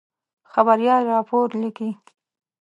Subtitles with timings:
[0.53, 1.89] خبریال راپور لیکي.